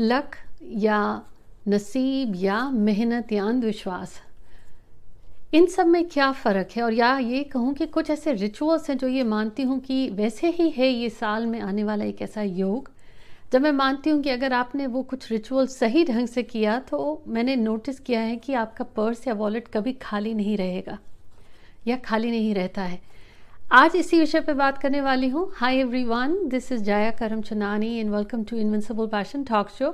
Luck 0.00 0.34
या 0.62 1.00
नसीब 1.68 2.32
या 2.36 2.58
मेहनत 2.70 3.32
या 3.32 3.44
अंधविश्वास। 3.44 4.20
इन 5.54 5.66
सब 5.66 5.86
में 5.86 6.04
क्या 6.08 6.30
फ़र्क 6.32 6.68
है? 6.76 6.82
और 6.82 6.92
या 6.92 7.16
ये 7.18 7.42
कहूँ 7.44 7.72
कि 7.74 7.86
कुछ 7.86 8.10
ऐसे 8.10 8.32
रिचुअल्स 8.32 8.88
हैं 8.90 8.96
जो 8.98 9.08
ये 9.08 9.22
मानती 9.24 9.62
हूँ 9.62 9.78
कि 9.80 10.08
वैसे 10.10 10.50
ही 10.50 10.68
है 10.70 10.88
ये 10.88 11.08
साल 11.10 11.46
में 11.46 11.60
आने 11.60 11.84
वाला 11.84 12.04
एक 12.04 12.22
ऐसा 12.22 12.42
योग, 12.42 12.90
जब 13.52 13.62
मैं 13.62 13.72
मानती 13.72 14.10
हूँ 14.10 14.22
कि 14.22 14.30
अगर 14.30 14.52
आपने 14.52 14.86
वो 14.86 15.02
कुछ 15.02 15.30
रिचुअल 15.30 15.66
सही 15.66 16.04
ढंग 16.04 16.28
से 16.28 16.42
किया 16.42 16.78
तो 16.80 17.22
मैंने 17.28 17.56
नोटिस 17.56 18.00
किया 18.00 18.20
है 18.20 18.36
कि 18.36 18.54
आपका 18.54 18.84
पर्स 18.96 19.26
या 19.28 19.34
वॉलेट 19.34 19.68
कभी 19.68 19.92
खाली 19.92 20.34
नहीं 20.34 20.56
रहेगा 20.56 20.98
या 21.86 21.96
खाली 21.96 22.30
नहीं 22.30 22.54
रहता 22.54 22.82
है। 22.82 23.00
आज 23.72 23.94
इसी 23.96 24.18
विषय 24.18 24.40
पर 24.40 24.54
बात 24.54 24.76
करने 24.78 25.00
वाली 25.00 25.28
हूँ। 25.28 25.48
Hi 25.54 25.78
everyone 26.04 26.36
this 26.48 26.70
is 26.72 26.82
Jaya 26.84 27.10
Karam 27.10 27.40
Chunani 27.40 27.98
and 27.98 28.10
welcome 28.10 28.44
to 28.44 28.56
Invincible 28.56 29.06
Passion 29.06 29.44
Talk 29.44 29.70
show 29.70 29.90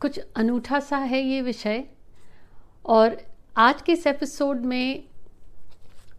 कुछ 0.00 0.18
अनूठा 0.36 0.80
सा 0.80 0.96
है 0.96 1.22
ये 1.22 1.40
विषय। 1.40 1.84
और 2.86 3.16
आज 3.56 3.82
के 3.82 3.92
इस 3.92 4.06
एपिसोड 4.06 4.64
में 4.64 5.04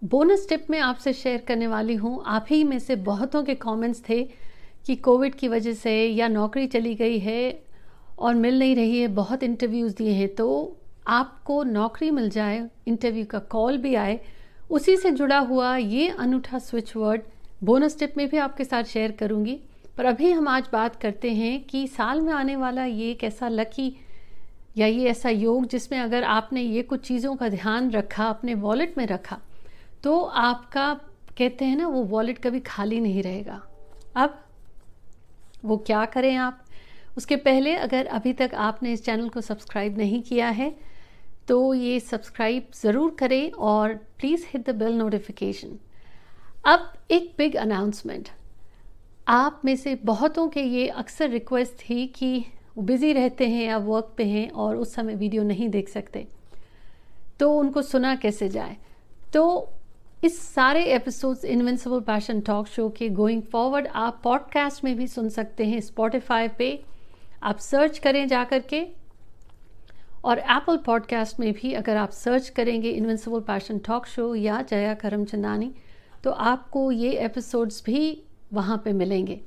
बोनस 0.04 0.48
टिप 0.50 0.70
में 0.70 0.80
आपसे 0.80 1.14
शेयर 1.14 1.44
करने 1.48 1.68
वाली 1.68 1.96
हूँ। 1.96 2.24
आप 2.26 2.46
ही 2.50 2.64
में 2.64 2.80
से 2.80 2.96
बहुतों 2.96 3.44
के 3.44 3.56
कमेंट्स 3.58 4.04
थे 4.10 4.24
कि 4.86 4.96
कोविड 4.96 5.36
की 5.36 5.48
वजह 5.48 5.74
से 5.74 6.02
या 6.06 6.28
नौकरी 6.28 6.68
चली 6.68 6.96
गई 6.96 7.20
है 7.20 7.64
और 8.20 8.36
मिल 8.36 8.60
नहीं 8.60 8.76
रही 8.76 9.00
है, 9.00 9.08
बहुत 9.08 9.44
इंटरव्यूज़ 9.44 9.96
दिए 9.96 10.12
हैं। 10.12 10.36
तो 10.36 10.78
आपको 11.08 11.64
नौकरी 11.64 12.12
मिल 12.12 12.30
जाए 12.30 12.68
इंटरव्यू 12.88 13.26
का 13.26 13.40
कॉल 13.40 13.78
भी 13.78 13.96
आए 13.96 14.20
उसी 14.70 14.96
से 14.98 15.12
जुड़ा 15.12 15.38
हुआ 15.40 15.76
ये 15.78 16.08
अनूठा 16.10 16.60
स्विच 16.60 16.96
वर्ड 16.96 17.22
बोनस 17.64 17.98
टिप 18.00 18.18
में 18.18 18.28
भी 18.30 18.38
आपके 18.38 18.64
साथ 18.64 18.84
शेयर 18.84 19.12
करूँगी। 19.12 19.60
पर 19.98 20.06
अभी 20.06 20.32
हम 20.32 20.48
आज 20.48 20.68
बात 20.74 20.96
करते 20.96 21.32
हैं 21.32 21.64
कि 21.64 21.88
साल 21.88 22.22
में 22.22 22.34
आने 22.34 22.56
वाला 22.56 22.86
ये 22.86 23.10
एक 23.12 23.24
ऐसा 23.24 23.48
लकी 23.50 23.96
या 24.78 24.88
ये 24.88 25.10
ऐसा 25.10 25.30
योग 25.30 25.68
जिसमें 25.68 26.00
अगर 26.00 26.24
आपने 26.24 26.62
ये 26.62 26.82
कुछ 26.82 27.08
चीज़ों 27.08 27.36
का 27.36 27.50
ध्यान 27.50 27.90
रखा, 27.92 28.26
अपने 28.26 28.54
वॉलेट 28.56 28.98
में 28.98 29.06
रखा 29.08 29.38
तो 30.04 30.20
आपका, 30.22 30.94
कहते 31.38 31.66
हैं 31.66 31.76
ना, 31.76 31.88
वो 31.88 32.04
वॉलेट 32.04 32.38
कभी 32.38 32.60
खाली 32.60 33.00
नहीं 33.00 33.24
रहेगा। 33.24 33.62
अब 34.16 34.40
वो 35.66 35.78
क्या 35.78 36.06
करें 36.06 36.36
आप? 36.36 36.64
उसके 37.18 37.36
पहले 37.36 37.76
अगर 37.76 38.06
अभी 38.08 38.34
तक 38.34 38.52
आपने 38.56 38.94
इस 38.94 39.04
चैनल 39.06 39.30
को 39.30 39.42
सब्सक्राइब 39.42 39.98
नहीं 39.98 40.22
किया 40.22 40.50
है 40.50 40.70
तो 41.50 41.74
ये 41.74 42.00
सब्सक्राइब 42.00 42.68
ज़रूर 42.84 43.16
करें 43.20 43.52
और 43.52 43.94
please 44.20 44.46
hit 44.48 44.70
the 44.70 44.76
bell 44.76 44.94
notification 44.94 45.78
अब 46.66 46.94
एक 47.12 47.34
बिग 47.38 47.56
अनाउंसमेंट 47.56 48.30
आप 49.28 49.62
में 49.66 49.76
से 49.76 49.96
बहुतों 49.96 50.48
के 50.48 50.62
ये 50.62 50.88
अक्सर 50.88 51.30
रिक्वेस्ट 51.30 51.74
थी 51.74 52.06
कि 52.08 52.46
बिज़ी 52.80 53.14
रहते 53.14 53.48
हैं 53.48 53.66
या 53.66 53.78
वर्क 53.78 54.14
पे 54.18 54.24
हैं 54.24 54.50
और 54.50 54.78
उस 54.78 54.94
समय 54.94 55.16
वीडियो 55.16 55.44
नहीं 55.44 55.70
देख 55.70 55.90
सकते। 55.90 56.28
तो 57.40 57.52
उनको 57.54 57.82
सुना 57.82 58.16
कैसे 58.16 58.50
जाए? 58.50 58.78
तो 59.34 59.70
इस 60.24 60.40
सारे 60.54 60.84
episodes 60.86 61.46
Invincible 61.46 62.00
Passion 62.00 62.42
Talk 62.42 62.68
show 62.68 62.90
के 62.90 63.10
गोइंग 63.10 63.42
फॉरवर्ड 63.42 63.88
आप 63.88 64.22
पॉडकास्ट 64.24 64.84
में 64.84 64.96
भी 64.98 65.08
सुन 65.08 65.30
सकते 65.30 65.66
हैं 65.66 65.80
स्पॉटिफाई 65.80 66.48
पे। 66.48 66.72
आप 67.44 67.58
सर्च 67.58 67.98
करें 67.98 68.28
जा 68.28 68.44
कर 68.44 68.60
के 68.60 68.99
और 70.24 70.40
एप्पल 70.40 70.78
पॉडकास्ट 70.78 71.40
में 71.40 71.54
भी 71.54 71.74
अगर 71.74 71.98
आप 71.98 72.12
सर्च 72.12 72.50
करेंगे 72.50 72.90
इन्विंसिबल 72.90 73.40
पैशन 73.40 73.80
टॉक 73.80 74.06
शो 74.06 74.36
या 74.36 74.62
जया 74.62 74.94
करम 74.94 75.26
चंदानी 75.26 75.74
तो 76.24 76.32
आपको 76.32 76.92
ये 76.92 77.12
एपिसोड्स 77.12 77.84
भी 77.86 78.24
वहाँ 78.54 78.82
पे 78.86 78.94
मिलेंगे। 78.94 79.42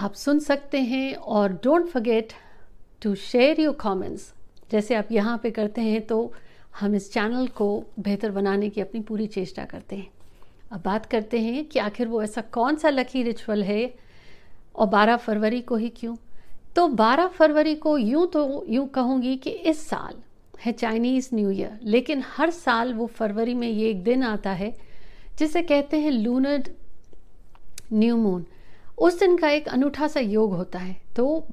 आप 0.00 0.12
सुन 0.12 0.38
सकते 0.38 0.80
हैं 0.80 1.14
और 1.14 1.52
don't 1.52 1.86
forget 1.86 2.32
to 3.02 3.14
share 3.14 3.60
your 3.60 3.74
comments 3.80 4.34
जैसे 4.70 4.94
आप 4.94 5.12
यहाँ 5.12 5.38
पे 5.38 5.50
करते 5.50 5.80
हैं 5.80 6.06
तो 6.06 6.32
हम 6.80 6.94
इस 6.94 7.12
चैनल 7.12 7.46
को 7.46 7.84
बेहतर 7.98 8.30
बनाने 8.30 8.70
की 8.70 8.80
अपनी 8.80 9.00
पूरी 9.00 9.26
चेष्टा 9.26 9.64
करते 9.64 9.96
हैं। 9.96 10.10
अब 10.72 10.82
बात 10.84 11.06
करते 11.06 11.40
हैं 11.40 11.64
कि 11.64 11.78
आखिर 11.78 12.08
वो 12.08 12.22
ऐसा 12.22 12.40
कौन 12.40 12.76
सा 12.76 12.90
लकी 12.90 13.22
रिचुअल 13.22 13.62
है 13.62 13.94
और 14.76 14.86
12 14.86 15.16
फरवरी 15.16 15.60
को 15.60 15.76
ही 15.76 15.88
क्यों? 15.88 16.16
तो 16.76 16.86
12 16.88 17.28
फरवरी 17.28 17.74
को 17.74 17.96
यूँ 17.98 18.26
तो 18.26 18.64
यूँ 18.68 18.86
कहूँगी 18.88 19.36
कि 19.36 19.50
इस 19.50 19.86
साल 19.88 20.14
है 20.64 20.72
चाइनीज़ 20.72 21.28
न्यू 21.34 21.50
ईयर 21.50 21.78
लेकिन 21.82 22.22
हर 22.26 22.50
साल 22.50 22.92
वो 22.94 23.06
फरवरी 23.06 23.54
में 23.54 23.68
ये 23.68 23.88
एक 23.90 24.02
दिन 24.04 24.22
आता 24.22 24.50
है, 24.50 24.72
जिसे 25.38 25.62
कहते 25.62 26.00
हैं 26.00 26.10
लूनर 26.10 26.70
न्यू 27.92 28.16
मून 28.16 28.44
उस 28.98 29.18
दिन 29.20 29.36
का 29.36 29.48
एक 29.50 29.68
अनूठा 29.68 30.08
सा 30.08 30.20
योग 30.20 30.54
होता 30.54 30.78
है 30.78 30.96
तो 31.16 31.46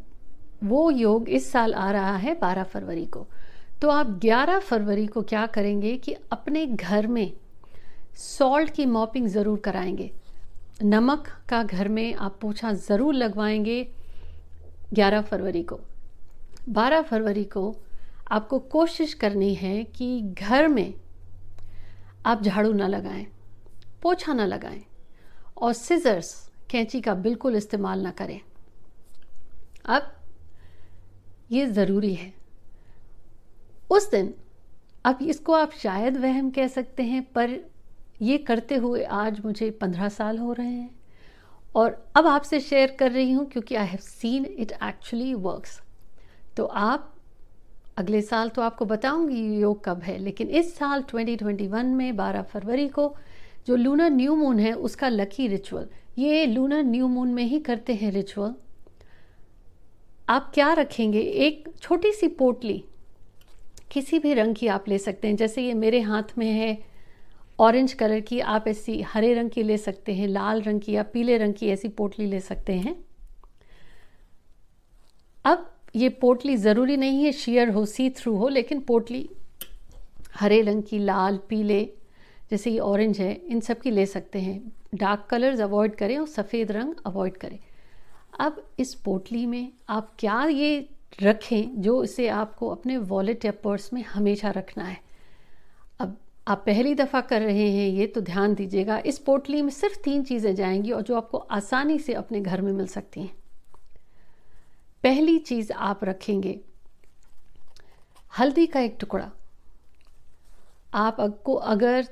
वो 0.64 0.90
योग 0.92 1.30
इस 1.30 1.52
साल 1.52 1.74
आ 1.74 1.90
रहा 1.92 2.16
है 2.18 2.40
12 2.40 2.64
फरवरी 2.64 3.06
को। 3.06 3.26
तो 3.82 3.90
आप 3.90 4.20
11 4.20 4.60
फरवरी 4.60 5.08
को 5.08 5.22
क्या 5.22 5.46
करेंगे 5.46 5.96
कि 5.98 6.16
अपने 6.32 6.66
घर 6.68 7.08
में 7.08 7.32
सॉल्ट 8.18 8.70
की 8.70 8.86
मॉपिंग 8.86 9.28
ज़रूर 9.28 9.60
कराएँगे। 9.60 10.12
नमक 10.84 11.28
का 11.50 11.64
घर 11.64 11.88
में 11.88 12.14
आप 12.16 12.38
पोछा 12.42 12.74
ज़रूर 12.74 13.14
लगवाएँगे 13.14 13.84
11 14.94 15.22
फरवरी 15.22 15.64
को। 15.64 15.80
12 16.70 17.02
फरवरी 17.02 17.44
को 17.44 17.76
आपको 18.32 18.60
कोशिश 18.60 19.14
करनी 19.14 19.54
है 19.56 19.84
कि 19.84 20.22
घर 20.22 20.68
में 20.68 20.94
आप 22.26 22.44
झाड़ू 22.44 22.72
ना 22.74 22.88
लगाएँ, 22.88 23.26
पोछा 24.02 24.34
ना 24.34 24.46
लगाएँ 24.46 24.84
और 25.58 25.74
सिजर्स 25.74 26.50
कैंची 26.70 27.02
का 27.02 27.14
बिल्कुल 27.14 27.56
इस्तेमाल 27.56 28.00
ना 28.00 28.12
करें। 28.12 28.40
अब 29.86 30.12
ये 31.52 31.66
ज़रूरी 31.68 32.14
है। 32.14 32.34
उस 33.92 34.10
दिन 34.12 34.34
अब 35.06 35.20
इसको 35.22 35.54
आप 35.54 35.72
शायद 35.72 36.18
वहम 36.18 36.50
कह 36.50 36.68
सकते 36.68 37.04
हैं, 37.04 37.24
पर 37.24 37.60
ये 38.22 38.38
करते 38.38 38.76
हुए 38.76 39.04
आज 39.04 39.40
मुझे 39.46 39.70
पंद्रह 39.72 40.10
साल 40.10 40.38
हो 40.38 40.54
रहे 40.54 40.68
हैं। 40.68 41.03
और 41.76 42.06
अब 42.16 42.28
आपसे 42.28 42.60
शेयर 42.60 42.96
कर 43.00 43.12
रही 43.12 43.32
हूँ 43.32 43.46
क्योंकि 43.46 43.76
I 43.76 43.88
have 43.88 44.00
seen 44.00 44.46
it 44.46 44.72
actually 44.84 45.34
works 45.34 45.80
तो 46.58 46.66
आप, 46.66 47.10
अगले 47.98 48.22
साल 48.22 48.50
तो 48.50 48.62
आपको 48.62 48.86
बताऊँगी 48.86 49.42
योग 49.60 49.84
कब 49.86 50.02
है, 50.02 50.18
लेकिन 50.18 50.50
इस 50.50 50.76
साल 50.76 51.04
2021 51.04 51.94
में 51.94 52.16
12 52.18 52.42
फरवरी 52.44 52.88
को 52.88 53.16
जो 53.68 53.76
लूनर 53.76 54.10
न्यू 54.10 54.36
मून 54.36 54.60
है, 54.60 54.74
उसका 54.74 55.10
लकी 55.10 55.48
रिचुअल 55.48 55.88
ये 56.18 56.46
लूनर 56.46 56.84
न्यू 56.84 57.08
मून 57.08 57.34
में 57.34 57.44
ही 57.44 57.60
करते 57.60 57.94
हैं 57.94 58.12
रिचुअल 58.12 58.54
आप 60.30 60.52
क्या 60.54 60.72
रखेंगे? 60.74 61.20
एक 61.20 61.70
छोटी 61.82 62.12
सी 62.12 62.28
पोटली, 62.28 62.84
किसी 63.92 64.20
भी 64.20 64.34
रंग 64.34 64.56
की 64.56 64.68
आप 64.68 64.86
ले 64.88 64.98
सकते 64.98 65.28
हैं। 65.28 65.36
जैसे 65.36 65.62
ये 65.62 65.74
मेरे 65.74 66.00
हाथ 66.02 66.38
में 66.38 66.52
है 66.52 66.78
ऑरेंज 67.60 67.94
कलर 67.94 68.20
की 68.20 68.40
आप 68.40 68.68
ऐसी 68.68 69.02
हरे 69.02 69.34
रंग 69.34 69.50
की 69.50 69.64
ले 69.64 69.78
सकते 69.78 70.14
हैं, 70.14 70.28
लाल 70.28 70.62
रंग 70.62 70.82
की 70.82 70.92
या 70.92 71.04
पीले 71.04 71.38
रंग 71.38 71.54
की 71.54 71.70
ऐसी 71.70 71.88
पोटली 71.88 72.26
ले 72.26 72.40
सकते 72.40 72.74
हैं। 72.74 72.96
अब 75.46 75.70
ये 75.96 76.10
पोटली 76.10 76.56
ज़रूरी 76.58 76.98
नहीं 76.98 77.24
है 77.24 77.32
शेयर 77.32 77.70
हो 77.70 77.86
सी 77.86 78.10
थ्रू 78.10 78.36
हो, 78.36 78.48
लेकिन 78.48 78.80
पोटली 78.80 79.30
हरे 80.36 80.62
रंग 80.62 80.84
की, 80.84 81.00
लाल, 81.00 81.40
पीले 81.50 81.84
जैसे 82.52 82.72
ये 82.72 82.80
ऑरेंज 82.80 83.20
है, 83.20 83.34
इन 83.34 83.60
सब 83.60 83.80
की 83.80 83.92
ले 83.92 84.06
सकते 84.06 84.40
हैं। 84.40 84.72
डार्क 84.96 85.28
कलर्स 85.30 85.60
अवॉइड 85.60 85.96
करें 85.96 86.18
और 86.18 86.28
सफ़ेद 86.28 86.72
रंग 86.72 86.94
अवॉइड 87.06 87.38
करें। 87.38 87.60
अब 88.40 88.64
इस 88.80 88.94
पोटली 88.96 89.46
में 89.46 89.72
आप 89.90 90.14
क्या 90.20 90.44
ये 90.44 90.90
रखें 91.24 91.82
जो 91.82 92.04
इसे 92.04 92.28
आपको 92.28 92.70
अपने 92.70 92.98
वॉलेट 92.98 93.46
या 93.46 93.52
पर्स 93.64 93.94
में 93.94 94.04
हमेशा 94.04 94.50
रखना 94.50 94.84
है? 94.84 95.03
आप 96.48 96.64
पहली 96.66 96.94
दफ़ा 96.96 97.20
कर 97.22 97.42
रहे 97.42 97.70
हैं, 97.72 97.90
ये 97.90 98.06
तो 98.08 98.22
ध्यान 98.22 98.54
दीजिएगा। 98.56 98.98
इस 98.98 99.18
पोटली 99.18 99.62
में 99.62 99.70
सिर्फ़ 99.70 99.98
तीन 100.04 100.24
चीज़ें 100.24 100.54
जाएँगी 100.56 100.92
और 100.92 101.02
जो 101.02 101.16
आपको 101.16 101.38
आसानी 101.38 101.98
से 102.00 102.14
अपने 102.14 102.42
घर 102.42 102.62
में 102.62 102.72
मिल 102.72 102.88
सकती 102.88 103.22
हैं। 103.22 103.36
पहली 105.04 105.38
चीज़ 105.40 105.72
आप 105.74 106.04
रखेंगे, 106.04 106.60
हल्दी 108.32 108.66
का 108.68 108.80
एक 108.80 108.98
टुकड़ा। 109.00 109.30
आप 110.94 111.22
आपको 111.22 111.54
अगर 111.54 112.04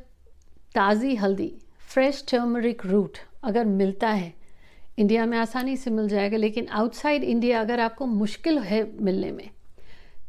ताज़ी 0.76 1.16
हल्दी, 1.16 1.54
फ्रेश 1.90 2.24
टर्मरिक 2.30 2.86
रूट 2.86 3.18
अगर 3.44 3.66
मिलता 3.66 4.10
है, 4.10 4.34
इंडिया 4.98 5.26
में 5.26 5.38
आसानी 5.38 5.76
से 5.78 5.92
मिल 5.92 6.08
जाएगा, 6.10 6.38
लेकिन 6.38 6.68
आउटसाइड 6.68 7.24
इंडिया 7.24 7.62
अगर 7.62 7.80
आपको 7.80 8.06
मुश्किल 8.06 8.60
है 8.60 8.84
मिलने 9.02 9.32
में, 9.32 9.50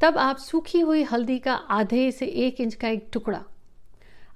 तब 0.01 0.17
आप 0.17 0.37
सूखी 0.37 0.79
हुई 0.79 1.03
हल्दी 1.03 1.39
का 1.39 1.53
आधे 1.53 2.11
से 2.11 2.25
एक 2.25 2.61
इंच 2.61 2.73
का 2.75 2.89
एक 2.89 3.09
टुकड़ा 3.13 3.43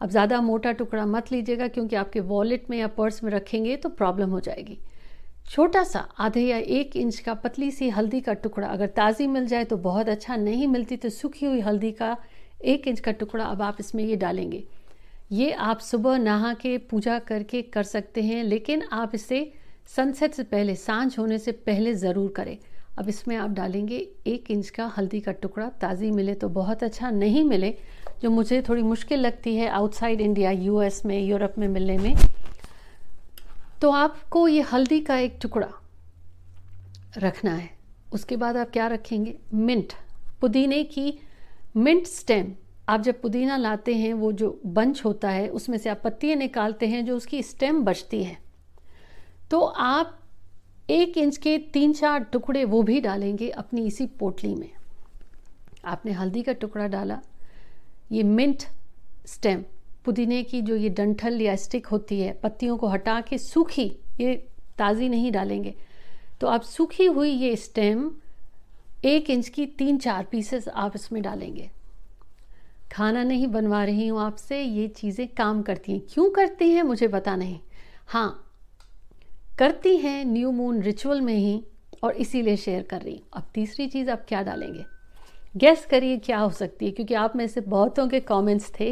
अब 0.01 0.09
ज़्यादा 0.09 0.39
मोटा 0.41 0.71
टुकड़ा 0.73 1.05
मत 1.05 1.31
लीजिएगा, 1.31 1.67
क्योंकि 1.67 1.95
आपके 1.95 2.19
वॉलेट 2.21 2.69
में 2.69 2.77
या 2.77 2.87
पर्स 2.89 3.23
में 3.23 3.31
रखेंगे 3.31 3.75
तो 3.75 3.89
प्रॉब्लम 3.91 4.29
हो 4.29 4.39
जाएगी। 4.39 4.77
छोटा 5.45 5.83
सा, 5.83 5.99
आधे 6.19 6.41
या 6.41 6.57
एक 6.57 6.95
इंच 6.95 7.19
का 7.19 7.33
पतली 7.35 7.69
सी 7.71 7.89
हल्दी 7.89 8.21
का 8.21 8.33
टुकड़ा 8.35 8.67
अगर 8.67 8.87
ताज़ी 8.95 9.27
मिल 9.27 9.45
जाए 9.47 9.65
तो 9.65 9.77
बहुत 9.79 10.09
अच्छा 10.09 10.35
नहीं 10.37 10.67
मिलती 10.67 10.97
तो 10.97 11.09
सूखी 11.11 11.45
हुई 11.45 11.59
हल्दी 11.61 11.91
का 11.93 12.15
एक 12.65 12.87
इंच 12.87 12.99
का 12.99 13.11
टुकड़ा 13.13 13.45
अब 13.45 13.61
आप 13.61 13.77
इसमें 13.79 14.03
ये 14.03 14.15
डालेंगे। 14.15 14.63
ये 15.31 15.51
आप 15.51 15.79
सुबह 15.81 16.17
नहा 16.17 16.53
के 16.53 16.77
पूजा 16.79 17.17
करके 17.21 17.61
कर 17.63 17.83
सकते 17.85 18.21
हैं, 18.23 18.43
लेकिन 18.43 18.83
आप 18.83 19.15
इसे 19.15 19.51
सनसेट 19.89 20.33
से 20.33 20.43
पहले, 20.45 20.75
साँझ 20.75 21.17
होने 21.19 21.37
से 21.37 21.51
पहले 21.51 21.93
ज़रूर 21.95 22.31
करें। 22.35 22.57
अब 22.97 23.09
इसमें 23.09 23.35
आप 23.37 23.49
डालेंगे 23.51 23.97
एक 24.27 24.51
इंच 24.51 24.69
का 24.69 24.85
हल्दी 24.87 25.19
का 25.19 25.31
टुकड़ा, 25.33 25.69
ताज़ी 25.71 26.11
मिले 26.11 26.33
तो 26.33 26.49
बहुत 26.51 26.83
अच्छा 26.83 27.09
नहीं 27.11 27.43
मिले 27.43 27.75
जो 28.21 28.29
मुझे 28.29 28.61
थोड़ी 28.61 28.81
मुश्किल 28.81 29.19
लगती 29.19 29.55
है 29.55 29.67
आउटसाइड 29.67 30.21
इंडिया 30.21 30.51
यूएस 30.51 31.05
में 31.05 31.21
यूरोप 31.21 31.53
में 31.57 31.67
मिलने 31.67 31.97
में। 31.97 32.15
तो 33.81 33.91
आपको 33.91 34.47
ये 34.47 34.61
हल्दी 34.61 34.99
का 34.99 35.17
एक 35.17 35.39
टुकड़ा 35.41 35.67
रखना 37.17 37.53
है। 37.53 37.69
उसके 38.13 38.35
बाद 38.35 38.57
आप 38.57 38.69
क्या 38.69 38.87
रखेंगे? 38.87 39.37
मिंट। 39.53 39.93
पुदीने 40.41 40.83
की 40.83 41.19
मिंट 41.77 42.05
स्टेम। 42.05 42.53
आप 42.89 43.01
जब 43.01 43.21
पुदीना 43.21 43.57
लाते 43.57 43.95
हैं, 43.95 44.13
वो 44.13 44.31
जो 44.31 44.61
बंच 44.65 45.05
होता 45.05 45.29
है, 45.29 45.47
उसमें 45.47 45.77
से 45.77 45.89
आप 45.89 46.01
पत्तियाँ 46.03 46.35
निकालते 46.35 46.87
हैं, 46.87 47.05
जो 47.05 47.17
उसकी 47.17 47.43
स्टेम 47.43 47.83
बचती 47.83 48.23
है। 48.23 48.37
तो 49.51 49.61
आप 49.61 50.19
एक 50.89 51.17
इंच 51.17 51.37
के 51.37 51.57
तीन 51.57 51.93
चार 51.93 52.19
टुकड़े 52.19 52.65
वो 52.65 52.83
भी 52.83 53.01
डालेंगे 53.01 53.49
अपनी 53.49 53.87
इसी 53.87 54.05
पोटली 54.05 54.55
में। 54.55 54.69
आपने 55.85 56.11
हल्दी 56.11 56.43
का 56.43 56.53
टुकड़ा 56.53 56.87
डाला 56.87 57.19
ये 58.11 58.23
मिंट 58.23 58.63
स्टेम 59.25 59.63
पुदीने 60.05 60.41
की 60.43 60.61
जो 60.61 60.75
ये 60.75 60.89
डंठल 60.89 61.41
या 61.41 61.55
स्टिक 61.55 61.87
होती 61.87 62.19
है, 62.21 62.33
पत्तियों 62.33 62.77
को 62.77 62.87
हटा 62.87 63.19
के 63.21 63.37
सूखी, 63.37 63.91
ये 64.19 64.35
ताज़ी 64.77 65.09
नहीं 65.09 65.31
डालेंगे। 65.31 65.75
तो 66.41 66.47
आप 66.47 66.61
सूखी 66.61 67.05
हुई 67.05 67.29
ये 67.29 67.55
स्टेम 67.55 68.11
एक 69.05 69.29
इंच 69.29 69.49
की 69.49 69.65
तीन 69.65 69.97
चार 69.97 70.23
पीसेस 70.23 70.67
आप 70.67 70.95
इसमें 70.95 71.21
डालेंगे। 71.23 71.69
खाना 72.91 73.23
नहीं 73.23 73.47
बनवा 73.47 73.83
रही 73.83 74.07
हूँ 74.07 74.19
आपसे, 74.21 74.61
ये 74.61 74.87
चीज़ें 74.87 75.27
काम 75.27 75.61
करती 75.61 75.91
हैं। 75.91 76.01
क्यों 76.13 76.29
करती 76.29 76.69
हैं, 76.69 76.83
मुझे 76.83 77.07
पता 77.07 77.35
नहीं। 77.35 77.59
हाँ 78.07 78.43
करती 79.59 79.97
हैं 79.97 80.25
न्यू 80.25 80.51
मून 80.51 80.81
रिचुअल 80.81 81.21
में 81.21 81.35
ही, 81.35 81.63
और 82.03 82.15
इसीलिए 82.15 82.57
शेयर 82.57 82.83
कर 82.83 83.01
रही 83.01 83.15
हूँ। 83.15 83.27
अब 83.33 83.49
तीसरी 83.53 83.87
चीज़ 83.87 84.09
आप 84.09 84.25
क्या 84.27 84.41
डालेंगे? 84.43 84.85
गैस 85.57 85.85
करिए 85.85 86.17
क्या 86.17 86.37
हो 86.39 86.49
सकती 86.51 86.85
है, 86.85 86.91
क्योंकि 86.91 87.13
आप 87.13 87.35
में 87.35 87.47
से 87.47 87.61
बहुतों 87.61 88.07
के 88.07 88.19
कमेंट्स 88.21 88.71
थे 88.79 88.91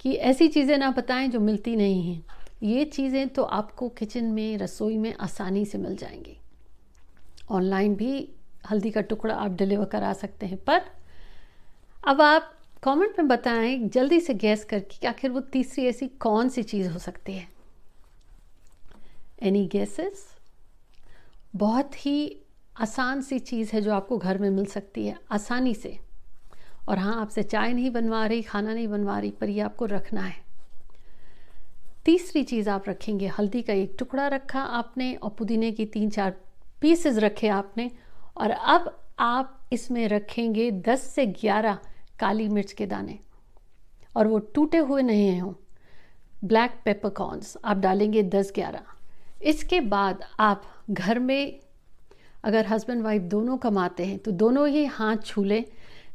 कि 0.00 0.12
ऐसी 0.14 0.48
चीज़ें 0.48 0.76
ना 0.78 0.90
बताएँ 0.90 1.28
जो 1.28 1.40
मिलती 1.40 1.76
नहीं 1.76 2.02
हैं। 2.02 2.24
ये 2.62 2.84
चीज़ें 2.84 3.28
तो 3.28 3.42
आपको 3.42 3.88
किचन 3.88 4.24
में, 4.24 4.58
रसोई 4.58 4.96
में 4.98 5.14
आसानी 5.14 5.64
से 5.64 5.78
मिल 5.78 5.96
जाएँगी। 5.96 6.36
ऑनलाइन 7.50 7.94
भी 7.94 8.28
हल्दी 8.64 8.90
का 8.90 9.00
टुकड़ा 9.00 9.34
आप 9.34 9.50
डिलीवर 9.50 9.84
करा 9.84 10.12
सकते 10.12 10.46
हैं, 10.46 10.56
पर 10.58 10.80
अब 12.04 12.20
आप 12.22 12.54
कमेंट 12.82 13.18
में 13.18 13.28
बताएँ, 13.28 13.78
जल्दी 13.84 14.20
से 14.20 14.34
गैस 14.34 14.64
करके 14.64 14.98
कि 14.98 15.06
आखिर 15.06 15.30
वो 15.30 15.40
तीसरी 15.42 15.86
ऐसी 15.86 16.06
कौन 16.20 16.48
सी 16.48 16.62
चीज़ 16.62 16.88
हो 16.90 16.98
सकती 16.98 17.32
है। 17.32 17.48
एनी 19.42 19.66
गैसेस 19.66 20.26
बहुत 21.56 21.94
ही 21.96 22.44
आसान 22.80 23.20
सी 23.20 23.38
चीज़ 23.38 23.70
है 23.72 23.80
जो 23.80 23.92
आपको 23.92 24.18
घर 24.18 24.38
में 24.38 24.50
मिल 24.50 24.64
सकती 24.64 25.06
है, 25.06 25.18
आसानी 25.32 25.74
से। 25.74 25.98
और 26.88 26.98
हाँ 26.98 27.20
आपसे 27.20 27.42
चाय 27.42 27.72
नहीं 27.72 27.90
बनवा 27.90 28.26
रही, 28.26 28.42
खाना 28.42 28.74
नहीं 28.74 28.88
बनवा 28.88 29.18
रही, 29.18 29.30
पर 29.30 29.48
ये 29.48 29.60
आपको 29.60 29.84
रखना 29.84 30.20
है। 30.20 30.44
तीसरी 32.04 32.42
चीज़ 32.42 32.70
आप 32.70 32.88
रखेंगे, 32.88 33.26
हल्दी 33.26 33.62
का 33.62 33.72
एक 33.72 33.96
टुकड़ा 33.98 34.28
रखा 34.28 34.60
आपने 34.60 35.14
और 35.14 35.30
पुदीने 35.30 35.72
की 35.72 35.86
तीन 35.86 36.10
चार 36.10 36.36
पीसेस 36.80 37.18
रखे 37.18 37.48
आपने। 37.48 37.90
और 38.36 38.50
अब 38.50 39.04
आप 39.18 39.68
इसमें 39.72 40.08
रखेंगे 40.08 40.70
10 40.70 41.02
से 41.02 41.26
11 41.26 41.78
काली 42.20 42.48
मिर्च 42.48 42.72
के 42.72 42.86
दाने। 42.86 43.18
और 44.16 44.26
वो 44.26 44.38
टूटे 44.38 44.78
हुए 44.78 45.02
नहीं 45.02 45.40
हों 45.40 45.52
ब्लैक 46.44 46.80
पेपरकॉर्न्स 46.84 47.56
आप 47.64 47.76
डालेंगे 47.76 48.22
10-11 48.22 48.82
इसके 49.42 49.80
बाद 49.80 50.24
आप 50.40 50.62
घर 50.90 51.18
में 51.18 51.60
अगर 52.44 52.66
हस्बैंड 52.66 53.02
वाइफ 53.02 53.22
दोनों 53.30 53.56
कमाते 53.58 54.04
हैं 54.04 54.18
तो 54.18 54.30
दोनों 54.32 54.68
ही 54.68 54.84
हाथ 54.86 55.16
छू 55.24 55.44
लें 55.44 55.64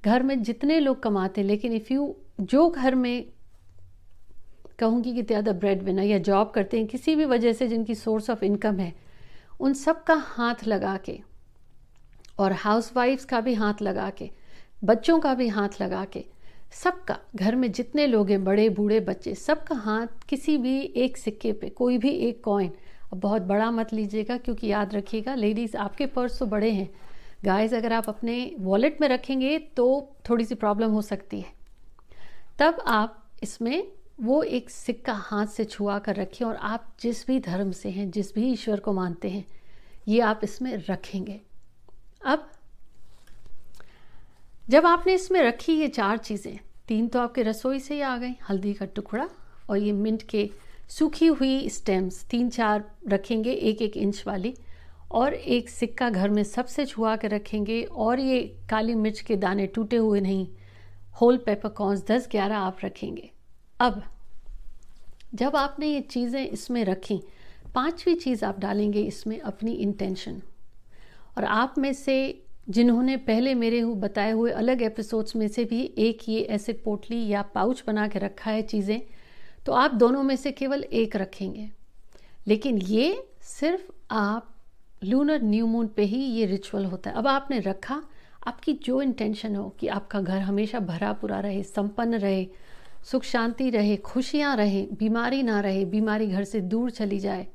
घर 0.05 0.23
में 0.23 0.41
जितने 0.43 0.79
लोग 0.79 1.01
कमाते 1.03 1.41
हैं, 1.41 1.47
लेकिन 1.47 1.73
इफ़ 1.73 1.93
यू 1.93 2.15
जो 2.41 2.67
घर 2.69 2.95
में 2.95 3.25
कहूँगी 4.79 5.13
कि 5.13 5.21
ज़्यादा 5.21 5.51
ब्रेड 5.53 5.83
बिना 5.83 6.01
या 6.01 6.17
जॉब 6.19 6.51
करते 6.51 6.77
हैं, 6.77 6.87
किसी 6.87 7.15
भी 7.15 7.25
वजह 7.25 7.53
से 7.53 7.67
जिनकी 7.67 7.95
सोर्स 7.95 8.29
ऑफ़ 8.29 8.43
इनकम 8.45 8.79
है, 8.79 8.93
उन 9.59 9.73
सब 9.73 10.03
का 10.03 10.15
हाथ 10.27 10.67
लगा 10.67 10.97
के 11.05 11.19
और 12.39 12.53
हाउस 12.53 12.91
वाइफ्स 12.95 13.25
का 13.25 13.41
भी 13.41 13.53
हाथ 13.53 13.81
लगा 13.81 14.09
के, 14.09 14.29
बच्चों 14.83 15.19
का 15.19 15.33
भी 15.33 15.47
हाथ 15.47 15.81
लगा 15.81 16.03
के, 16.05 16.23
सबका, 16.73 17.17
घर 17.35 17.55
में 17.55 17.71
जितने 17.71 18.07
लोग 18.07 18.29
हैं, 18.29 18.43
बड़े 18.43 18.69
बूढ़े 18.69 18.99
बच्चे, 18.99 19.35
सबका 19.35 19.75
हाथ 19.75 20.25
किसी 20.29 20.57
भी 20.57 20.79
एक 20.79 21.17
सिक्के 21.17 21.51
पे, 21.51 21.69
कोई 21.69 21.97
भी 21.97 22.09
एक 22.27 22.43
कॉइन 22.43 22.71
बहुत 23.15 23.41
बड़ा 23.43 23.69
मत 23.71 23.93
लीजिएगा, 23.93 24.37
क्योंकि 24.37 24.67
याद 24.67 24.93
रखिएगा 24.95 25.35
लेडीज़ 25.35 25.77
आपके 25.77 26.05
पर्स 26.07 26.39
तो 26.39 26.45
बड़े 26.47 26.71
हैं। 26.71 26.89
गाइस 27.45 27.73
अगर 27.73 27.93
आप 27.93 28.09
अपने 28.09 28.55
वॉलेट 28.59 29.01
में 29.01 29.07
रखेंगे 29.09 29.57
तो 29.77 29.85
थोड़ी 30.29 30.45
सी 30.45 30.55
प्रॉब्लम 30.55 30.91
हो 30.91 31.01
सकती 31.01 31.39
है। 31.41 31.53
तब 32.59 32.83
आप 32.87 33.19
इसमें 33.43 33.87
वो 34.21 34.41
एक 34.43 34.69
सिक्का 34.69 35.13
हाथ 35.13 35.45
से 35.47 35.63
छुआ 35.65 35.97
कर 35.99 36.15
रखें, 36.15 36.45
और 36.45 36.55
आप 36.55 36.87
जिस 37.01 37.25
भी 37.27 37.39
धर्म 37.41 37.71
से 37.71 37.89
हैं, 37.89 38.09
जिस 38.11 38.33
भी 38.35 38.51
ईश्वर 38.51 38.79
को 38.79 38.93
मानते 38.93 39.29
हैं, 39.29 39.45
ये 40.07 40.19
आप 40.21 40.41
इसमें 40.43 40.75
रखेंगे। 40.89 41.39
अब, 42.25 42.49
जब 44.63 44.85
आपने 44.85 45.13
इसमें 45.13 45.41
रखी 45.41 45.73
ये 45.73 45.87
चार 45.89 46.17
चीज़ें, 46.17 46.59
तीन 46.87 47.07
तो 47.07 47.19
आपके 47.19 47.43
रसोई 47.43 47.79
से 47.79 47.93
ही 47.95 48.01
आ 48.01 48.17
गई, 48.17 48.35
हल्दी 48.49 48.73
का 48.73 48.85
टुकड़ा 48.85 49.27
और 49.69 49.77
ये 49.77 49.91
मिंट 49.93 50.23
के 50.23 50.49
सूखी 50.89 51.25
हुई 51.25 51.69
स्टेम्स 51.69 52.23
तीन 52.25 52.49
चार 52.49 52.83
रखेंगे, 53.09 53.51
एक 53.51 53.81
एक 53.81 53.97
इंच 53.97 54.23
वाली, 54.27 54.53
और 55.11 55.33
एक 55.33 55.69
सिक्का 55.69 56.09
घर 56.09 56.29
में 56.29 56.43
सबसे 56.43 56.85
छुआ 56.85 57.15
के 57.15 57.27
रखेंगे, 57.27 57.83
और 57.83 58.19
ये 58.19 58.41
काली 58.69 58.95
मिर्च 58.95 59.19
के 59.19 59.35
दाने 59.35 59.67
टूटे 59.67 59.95
हुए 59.95 60.21
नहीं 60.21 60.47
होल 61.21 61.37
पेपर 61.37 61.69
कॉर्नस 61.69 62.05
दस 62.07 62.27
ग्यारह 62.31 62.57
आप 62.57 62.77
रखेंगे। 62.83 63.29
अब, 63.79 64.01
जब 65.35 65.55
आपने 65.55 65.87
ये 65.87 66.01
चीज़ें 66.01 66.47
इसमें 66.47 66.83
रखी, 66.85 67.21
पांचवी 67.75 68.13
चीज़ 68.15 68.45
आप 68.45 68.59
डालेंगे 68.59 69.01
इसमें 69.01 69.39
अपनी 69.39 69.73
इंटेंशन 69.73 70.41
और 71.37 71.43
आप 71.43 71.75
में 71.77 71.93
से 71.93 72.43
जिन्होंने 72.69 73.17
पहले 73.17 73.53
मेरे 73.55 73.79
हु, 73.79 73.93
बताए 73.95 74.31
हुए 74.31 74.51
अलग 74.51 74.81
एपिसोड्स 74.81 75.35
में 75.35 75.47
से 75.47 75.65
भी 75.65 75.81
एक 75.97 76.29
ये 76.29 76.41
ऐसे 76.41 76.73
पोटली 76.73 77.27
या 77.27 77.41
पाउच 77.41 77.83
बना 77.87 78.07
के 78.07 78.19
रखा 78.19 78.51
है 78.51 78.61
चीज़ें 78.61 78.99
तो 79.65 79.71
आप 79.71 79.91
दोनों 79.91 80.23
में 80.23 80.35
से 80.35 80.51
केवल 80.51 80.83
एक 80.83 81.15
रखेंगे। 81.15 81.69
लेकिन 82.47 82.77
ये 82.77 83.27
सिर्फ़ 83.41 83.91
आप 84.11 84.55
लूनर 85.03 85.41
न्यू 85.41 85.67
मून 85.67 85.87
पे 85.87 86.03
ही 86.03 86.17
ये 86.17 86.45
रिचुअल 86.45 86.85
होता 86.85 87.09
है। 87.09 87.15
अब 87.15 87.27
आपने 87.27 87.59
रखा, 87.59 88.03
आपकी 88.47 88.73
जो 88.73 89.01
इंटेंशन 89.01 89.55
हो 89.55 89.69
कि 89.69 89.87
आपका 89.87 90.21
घर 90.21 90.37
हमेशा 90.37 90.79
भरा 90.79 91.13
पूरा 91.13 91.39
रहे, 91.39 91.63
संपन्न 91.63 92.13
रहे, 92.13 92.47
सुख 93.03 93.23
शांति 93.23 93.69
रहे, 93.69 93.97
खुशियाँ 93.97 94.55
रहे, 94.55 94.87
बीमारी 94.93 95.43
ना 95.43 95.59
रहे, 95.59 95.85
बीमारी 95.85 96.27
घर 96.27 96.43
से 96.43 96.61
दूर 96.61 96.91
चली 96.91 97.19
जाए, 97.19 97.47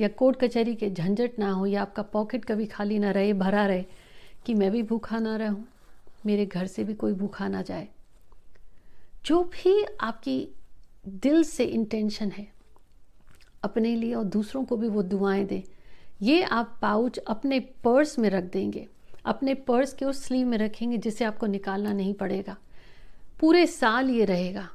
या 0.00 0.08
कोर्ट 0.08 0.40
कचहरी 0.40 0.74
के 0.74 0.90
झंझट 0.90 1.38
ना 1.38 1.50
हो, 1.50 1.66
या 1.66 1.82
आपका 1.82 2.02
पॉकेट 2.02 2.44
कभी 2.44 2.66
खाली 2.66 2.98
ना 2.98 3.10
रहे, 3.10 3.32
भरा 3.32 3.66
रहे, 3.66 3.84
कि 4.46 4.54
मैं 4.54 4.70
भी 4.70 4.82
भूखा 4.82 5.18
ना 5.18 5.36
रहूँ, 5.36 5.64
मेरे 6.26 6.46
घर 6.46 6.66
से 6.66 6.84
भी 6.84 6.94
कोई 6.94 7.12
भूखा 7.12 7.48
ना 7.48 7.62
जाए। 7.62 7.88
जो 9.24 9.44
भी 9.44 9.84
आपकी 10.00 10.48
दिल 11.04 11.42
से 11.44 11.64
इंटेंशन 11.64 12.30
है, 12.30 12.46
अपने 13.62 13.94
लिए 13.96 14.14
और 14.14 14.24
दूसरों 14.24 14.64
को 14.64 14.76
भी 14.76 14.88
वो 14.88 15.02
दुआएँ 15.02 15.44
दें। 15.44 15.62
ये 16.22 16.42
आप 16.42 16.76
पाउच 16.82 17.18
अपने 17.18 17.58
पर्स 17.84 18.18
में 18.18 18.28
रख 18.30 18.44
देंगे, 18.44 18.86
अपने 19.24 19.54
पर्स 19.54 19.92
के 19.92 20.04
उस 20.04 20.24
स्लीव 20.24 20.46
में 20.46 20.56
रखेंगे 20.58 20.98
जिसे 20.98 21.24
आपको 21.24 21.46
निकालना 21.46 21.92
नहीं 21.92 22.12
पड़ेगा। 22.14 22.56
पूरे 23.40 23.66
साल 23.66 24.10
ये 24.10 24.24
रहेगा। 24.24 24.68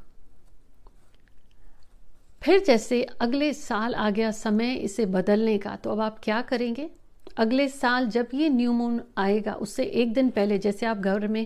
फिर 2.42 2.64
जैसे 2.64 3.02
अगले 3.22 3.54
साल 3.54 3.96
आ 3.96 4.10
गया 4.10 4.32
समय 4.32 4.74
इसे 4.74 5.06
बदलने 5.06 5.58
का 5.58 5.76
तो 5.76 5.90
अब 5.90 6.00
आप 6.00 6.20
क्या 6.24 6.42
करेंगे? 6.42 6.90
अगले 7.38 7.68
साल 7.68 8.08
जब 8.08 8.28
ये 8.34 8.50
न्यू 8.50 8.72
मून 8.72 9.02
आएगा, 9.18 9.54
उससे 9.54 9.84
एक 9.84 10.14
दिन 10.14 10.30
पहले 10.30 10.58
जैसे 10.58 10.86
आप 10.86 10.98
घर 10.98 11.28
में 11.28 11.46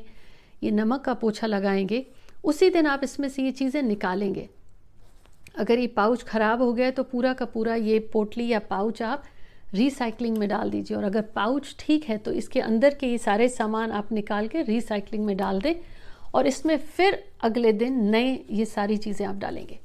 ये 0.64 0.72
नमक 0.72 1.02
का 1.02 1.14
पोछा 1.14 1.48
लगाएँगे, 1.48 2.06
उसी 2.44 2.70
दिन 2.70 2.88
आप 2.88 3.04
इसमें 3.04 3.28
से 3.30 3.44
ये 3.44 3.52
चीज़ें 3.52 3.82
निकालेंगे। 3.84 4.50
अगर 5.56 5.80
ये 5.80 5.88
पाउच 5.88 6.24
ख़राब 6.24 6.62
हो 6.62 6.72
गया 6.74 6.92
तो 6.92 7.04
पूरा 7.04 7.34
का 7.34 7.46
पूरा 7.46 7.76
ये 7.76 8.00
पोटली 8.14 8.48
या 8.48 8.60
पाउच 8.70 9.02
आप 9.02 9.24
रिसाइकलिंग 9.74 10.38
में 10.38 10.48
डाल 10.50 10.70
दीजिए। 10.70 10.98
और 10.98 11.04
अगर 11.04 11.22
पाउच 11.36 11.76
ठीक 11.80 12.06
है 12.06 12.18
तो 12.18 12.32
इसके 12.32 12.60
अंदर 12.62 12.94
के 12.94 13.08
ये 13.08 13.18
सारे 13.18 13.48
सामान 13.50 13.92
आप 13.92 14.12
निकाल 14.12 14.48
के 14.48 14.62
रिसाइकलिंग 14.64 15.26
में 15.26 15.36
डाल 15.38 15.62
दें 15.62 15.76
और 16.34 16.48
इसमें 16.48 16.78
फिर 16.78 17.24
अगले 17.44 17.72
दिन 17.74 18.04
नए 18.10 18.34
ये 18.52 18.66
सारी 18.66 18.98
चीज़ें 18.98 19.26
आप 19.28 19.36
डालेंगे। 19.36 19.80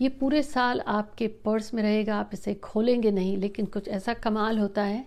ये 0.00 0.08
पूरे 0.10 0.42
साल 0.42 0.80
आपके 0.80 1.26
पर्स 1.44 1.72
में 1.74 1.82
रहेगा, 1.82 2.16
आप 2.16 2.30
इसे 2.32 2.54
खोलेंगे 2.54 3.10
नहीं, 3.10 3.36
लेकिन 3.36 3.66
कुछ 3.66 3.88
ऐसा 3.88 4.14
कमाल 4.14 4.58
होता 4.58 4.82
है, 4.82 5.04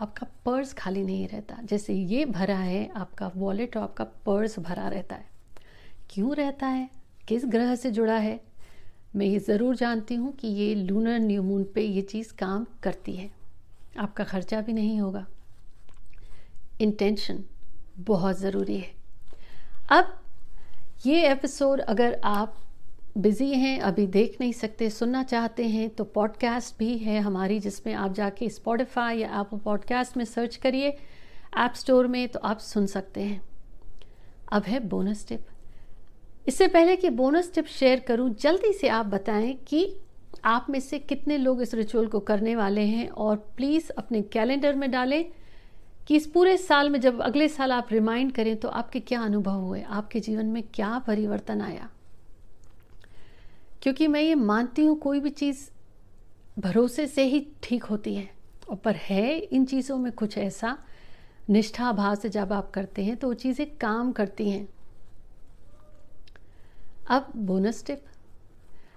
आपका 0.00 0.26
पर्स 0.44 0.72
खाली 0.72 1.02
नहीं 1.02 1.28
रहता। 1.28 1.56
जैसे 1.64 1.94
ये 1.94 2.24
भरा 2.24 2.56
है, 2.56 2.88
आपका 2.96 3.30
वॉलेट 3.36 3.76
और 3.76 3.82
आपका 3.82 4.04
पर्स 4.26 4.58
भरा 4.58 4.88
रहता 4.88 5.16
है। 5.16 5.26
क्यों 6.10 6.34
रहता 6.36 6.66
है? 6.66 6.88
किस 7.28 7.46
ग्रह 7.46 7.74
से 7.74 7.90
जुड़ा 7.90 8.16
है? 8.16 8.38
मैं 9.16 9.26
ये 9.26 9.38
ज़रूर 9.38 9.76
जानती 9.76 10.14
हूँ 10.14 10.32
कि 10.32 10.48
ये 10.48 10.74
लूनर 10.74 11.18
न्यू 11.18 11.42
मून 11.42 11.64
पे 11.64 11.82
ये 11.82 12.02
चीज़ 12.02 12.32
काम 12.34 12.66
करती 12.82 13.12
है। 13.12 13.30
आपका 13.98 14.24
ख़र्चा 14.24 14.60
भी 14.60 14.72
नहीं 14.72 15.00
होगा। 15.00 15.26
इंटेंशन 16.80 17.44
बहुत 17.98 18.38
ज़रूरी 18.38 18.76
है। 18.78 18.92
अब 19.90 20.14
ये 21.06 21.30
एपिसोड 21.32 21.80
अगर 21.80 22.20
आप 22.24 22.56
बिज़ी 23.18 23.50
हैं, 23.54 23.80
अभी 23.80 24.06
देख 24.06 24.36
नहीं 24.40 24.52
सकते, 24.52 24.90
सुनना 24.90 25.22
चाहते 25.22 25.66
हैं 25.68 25.88
तो 25.90 26.04
पॉडकास्ट 26.04 26.78
भी 26.78 26.96
है 26.98 27.20
हमारी 27.20 27.58
जिसमें 27.60 27.94
आप 27.94 28.12
जाके 28.12 28.48
स्पॉटिफाई 28.48 29.18
या 29.18 29.40
एप्पल 29.40 29.58
पॉडकास्ट 29.58 30.16
में 30.16 30.24
सर्च 30.24 30.56
करिए। 30.56 30.96
ऐप 31.58 31.74
स्टोर 31.74 32.06
में 32.06 32.28
तो 32.28 32.40
आप 32.40 32.58
सुन 32.58 32.86
सकते 32.86 33.20
हैं। 33.20 33.40
अब 34.52 34.62
है 34.62 34.80
बोनस 34.80 35.26
टिप 35.28 35.46
इससे 36.48 36.66
पहले 36.68 36.94
कि 36.96 37.08
बोनस 37.10 37.50
टिप 37.54 37.66
शेयर 37.66 38.00
करूँ, 38.00 38.28
जल्दी 38.34 38.72
से 38.72 38.88
आप 38.88 39.06
बताएँ 39.06 39.52
कि 39.66 39.96
आप 40.44 40.66
में 40.70 40.78
से 40.80 40.98
कितने 40.98 41.36
लोग 41.36 41.60
इस 41.62 41.74
रिचुअल 41.74 42.06
को 42.06 42.20
करने 42.20 42.54
वाले 42.56 42.80
हैं 42.80 43.08
और 43.08 43.36
प्लीज़ 43.56 43.90
अपने 43.98 44.22
कैलेंडर 44.22 44.74
में 44.74 44.90
डालें 44.90 45.24
कि 46.08 46.16
इस 46.16 46.26
पूरे 46.26 46.56
साल 46.56 46.90
में 46.90 47.00
जब 47.00 47.20
अगले 47.22 47.48
साल 47.48 47.72
आप 47.72 47.88
रिमाइंड 47.92 48.32
करें 48.32 48.56
तो 48.56 48.68
आपके 48.68 49.00
क्या 49.00 49.20
अनुभव 49.20 49.52
हुए? 49.52 49.80
आपके 49.82 50.20
जीवन 50.20 50.46
में 50.46 50.62
क्या 50.74 50.98
परिवर्तन 50.98 51.60
आया? 51.60 51.88
क्योंकि 53.82 54.06
मैं 54.06 54.20
ये 54.20 54.34
मानती 54.34 54.84
हूँ, 54.86 54.98
कोई 54.98 55.20
भी 55.20 55.30
चीज़ 55.30 55.68
भरोसे 56.58 57.06
से 57.06 57.22
ही 57.22 57.46
ठीक 57.62 57.84
होती 57.84 58.14
है 58.14 58.28
और 58.70 58.76
पर 58.76 58.96
है 58.96 59.38
इन 59.38 59.64
चीज़ों 59.64 59.98
में 59.98 60.10
कुछ 60.12 60.38
ऐसा 60.38 60.76
निष्ठा 61.50 61.92
भाव 61.92 62.14
से 62.14 62.28
जब 62.28 62.52
आप 62.52 62.70
करते 62.70 63.04
हैं 63.04 63.16
तो 63.16 63.28
वो 63.28 63.34
चीज़ें 63.34 63.66
काम 63.76 64.12
करती 64.12 64.50
हैं। 64.50 64.66
अब 67.08 67.32
बोनस 67.36 67.84
टिप 67.86 68.04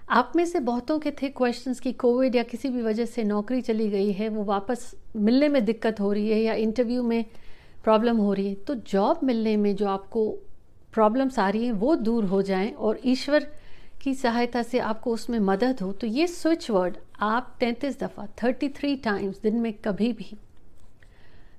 आप 0.10 0.32
में 0.36 0.46
से 0.46 0.60
बहुतों 0.60 0.98
के 1.00 1.12
थे 1.12 1.28
क्वेश्चंस 1.30 1.80
कि 1.80 1.92
कोविड 1.94 2.36
या 2.36 2.44
किसी 2.44 2.70
भी 2.70 2.82
वजह 2.82 3.06
से 3.06 3.24
नौकरी 3.24 3.62
चली 3.62 3.90
गई 3.90 4.12
है, 4.12 4.28
वो 4.30 4.44
वापस 4.44 4.94
मिलने 5.16 5.50
में 5.50 5.64
दिक्कत 5.66 6.00
हो 6.00 6.12
रही 6.14 6.30
है 6.30 6.40
या 6.40 6.54
इंटरव्यू 6.56 7.04
में 7.04 7.26
प्रॉब्लम 7.84 8.18
हो 8.18 8.34
रही 8.34 8.48
है 8.48 8.56
तो 8.56 8.76
जॉब 8.76 9.20
मिलने 9.24 9.56
में 9.58 9.76
जो 9.76 9.88
आपको 9.88 10.30
प्रॉब्लम्स 10.94 11.40
आ 11.40 11.50
रही 11.50 11.66
हैं, 11.66 11.72
वो 11.74 11.96
दूर 11.96 12.26
हो 12.26 12.42
जाएँ 12.42 12.72
और 12.72 13.00
ईश्वर 13.06 13.48
की 14.02 14.14
सहायता 14.16 14.64
से 14.64 14.80
आपको 14.82 15.14
उसमें 15.14 15.40
मदद 15.40 15.82
हो। 15.82 15.92
तो 15.92 16.08
ये 16.08 16.28
स्विच 16.28 16.70
वर्ड 16.72 16.98
आप 17.22 17.56
तैंतीस 17.60 18.00
दफ़ा 18.00 18.28
थर्टी 18.44 18.70
थ्री 18.70 18.96
टाइम्स 18.96 19.42
दिन 19.42 19.60
में 19.62 19.74
कभी 19.76 20.14
भी, 20.14 20.36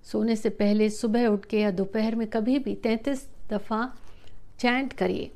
सोने 0.05 0.37
से 0.37 0.49
पहले 0.51 0.91
सुबह 0.91 1.27
उठ 1.27 1.45
के 1.45 1.61
या 1.61 1.71
दोपहर 1.71 2.15
में 2.15 2.27
कभी 2.29 2.59
भी 2.59 2.75
तैंतीस 2.75 3.29
दफ़ा 3.51 3.85
चैंट 4.61 4.93
करिए। 4.93 5.31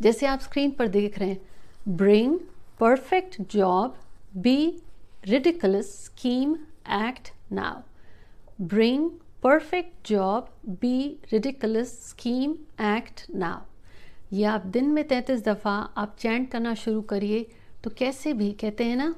जैसे 0.00 0.26
आप 0.26 0.40
स्क्रीन 0.40 0.70
पर 0.70 0.88
देख 0.88 1.18
रहे 1.18 1.28
हैं 1.28 1.96
bring 1.96 2.38
perfect 2.80 3.40
job 3.52 3.96
be 4.36 4.82
ridiculous 5.24 5.94
scheme 6.04 6.54
act 6.88 7.32
now 7.52 8.64
bring 8.64 9.10
perfect 9.42 10.08
job 10.08 10.48
be 10.80 11.16
ridiculous 11.32 11.92
scheme 12.10 12.52
act 12.86 13.24
now 13.34 14.36
ये 14.36 14.44
आप 14.44 14.66
दिन 14.66 14.88
में 14.88 15.06
तैंतीस 15.08 15.44
दफ़ा 15.44 15.72
आप 15.96 16.16
चैंट 16.18 16.50
करना 16.50 16.74
शुरू 16.74 17.00
करिए 17.02 17.46
तो 17.84 17.90
कैसे 17.90 18.32
भी, 18.32 18.50
कहते 18.52 18.84
हैं 18.84 18.96
ना, 18.96 19.14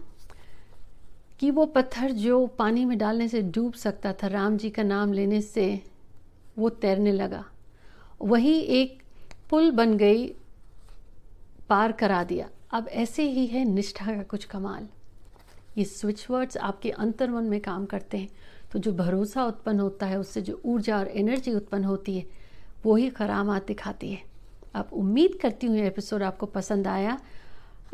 कि 1.40 1.50
वो 1.50 1.64
पत्थर 1.66 2.12
जो 2.12 2.46
पानी 2.58 2.84
में 2.84 2.96
डालने 2.98 3.28
से 3.28 3.40
डूब 3.42 3.72
सकता 3.72 4.12
था, 4.12 4.26
राम 4.26 4.56
जी 4.56 4.70
का 4.70 4.82
नाम 4.82 5.12
लेने 5.12 5.40
से 5.40 5.82
वो 6.58 6.68
तैरने 6.68 7.12
लगा। 7.12 7.44
वही 8.22 8.58
एक 8.58 9.02
पुल 9.50 9.70
बन 9.70 9.96
गई 9.96 10.26
पार 11.70 11.92
करा 11.92 12.22
दिया। 12.24 12.48
अब 12.72 12.88
ऐसे 12.88 13.22
ही 13.22 13.46
है 13.46 13.64
निष्ठा 13.64 14.06
का 14.06 14.22
कुछ 14.22 14.44
कमाल। 14.44 14.88
ये 15.78 15.84
स्विच 15.84 16.26
वर्ड्स 16.30 16.56
आपके 16.56 16.90
अंतर्मन 16.90 17.44
में 17.44 17.60
काम 17.60 17.84
करते 17.86 18.18
हैं। 18.18 18.28
तो 18.72 18.78
जो 18.78 18.92
भरोसा 18.92 19.44
उत्पन्न 19.44 19.80
होता 19.80 20.06
है, 20.06 20.18
उससे 20.18 20.40
जो 20.40 20.60
ऊर्जा 20.64 20.98
और 20.98 21.08
एनर्जी 21.08 21.54
उत्पन्न 21.54 21.84
होती 21.84 22.16
है, 22.18 22.26
वो 22.84 22.94
ही 22.96 23.08
करामात 23.10 23.66
दिखाती 23.66 24.10
है। 24.12 24.22
अब 24.74 24.90
उम्मीद 24.92 25.38
करती 25.42 25.66
हूँ 25.66 25.76
ये 25.76 25.86
एपिसोड 25.86 26.22
आपको 26.22 26.46
पसंद 26.46 26.86
आया। 26.86 27.18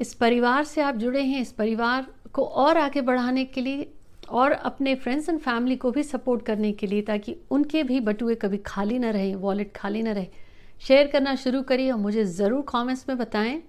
इस 0.00 0.14
परिवार 0.14 0.64
से 0.64 0.80
आप 0.80 0.97
जुड़े 0.97 1.23
हैं, 1.23 1.40
इस 1.40 1.52
परिवार 1.52 2.06
को 2.33 2.45
और 2.45 2.78
आगे 2.78 3.00
बढ़ाने 3.00 3.45
के 3.45 3.61
लिए 3.61 3.90
और 4.30 4.52
अपने 4.52 4.95
फ्रेंड्स 4.95 5.28
एंड 5.28 5.38
फैमिली 5.40 5.76
को 5.76 5.90
भी 5.90 6.02
सपोर्ट 6.02 6.45
करने 6.45 6.73
के 6.73 6.87
लिए 6.87 7.02
ताकि 7.02 7.37
उनके 7.50 7.83
भी 7.83 8.00
बटुए 8.00 8.35
कभी 8.35 8.59
खाली 8.66 8.99
ना 8.99 9.11
रहे 9.11 9.35
वॉलेट 9.35 9.73
खाली 9.76 10.02
ना 10.02 10.12
रहे। 10.12 10.28
शेयर 10.80 11.06
करना 11.06 11.35
शुरू 11.35 11.62
करिए 11.62 11.90
और 11.90 11.99
मुझे 11.99 12.25
ज़रूर 12.25 12.62
कमेंट्स 12.62 13.09
में 13.09 13.18
बताएँ 13.18 13.62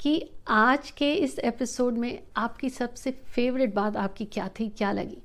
कि 0.00 0.30
आज 0.48 0.90
के 0.90 1.14
इस 1.14 1.38
एपिसोड 1.38 1.98
में 1.98 2.22
आपकी 2.36 2.70
सबसे 2.70 3.10
फेवरेट 3.10 3.74
बात 3.74 3.96
आपकी 3.96 4.24
क्या 4.24 4.48
थी, 4.48 4.68
क्या 4.68 4.92
लगी? 4.92 5.18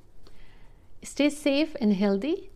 स्टे 1.04 1.30
सेफ़ 1.30 1.76
एंड 1.76 1.92
हेल्दी 1.92 2.48